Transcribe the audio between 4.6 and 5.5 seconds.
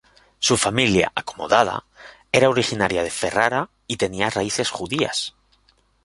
judías.